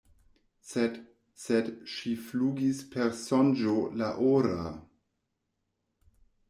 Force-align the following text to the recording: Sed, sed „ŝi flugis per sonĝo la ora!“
Sed, 0.69 0.95
sed 1.41 1.69
„ŝi 1.95 2.13
flugis 2.29 2.81
per 2.95 3.13
sonĝo 3.21 3.77
la 4.03 4.11
ora!“ 4.33 4.69